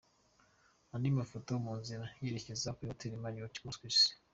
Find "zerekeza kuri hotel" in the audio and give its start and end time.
2.21-3.13